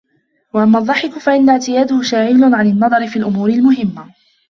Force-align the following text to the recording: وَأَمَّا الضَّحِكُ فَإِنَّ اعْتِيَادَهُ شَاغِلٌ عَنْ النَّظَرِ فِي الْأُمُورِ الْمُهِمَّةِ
وَأَمَّا 0.53 0.79
الضَّحِكُ 0.79 1.09
فَإِنَّ 1.09 1.49
اعْتِيَادَهُ 1.49 2.01
شَاغِلٌ 2.01 2.53
عَنْ 2.53 2.67
النَّظَرِ 2.69 3.07
فِي 3.07 3.19
الْأُمُورِ 3.19 3.49
الْمُهِمَّةِ 3.49 4.09